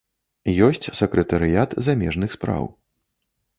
Ёсць 0.67 0.89
сакратарыят 1.01 1.77
замежных 1.89 2.29
спраў. 2.39 2.69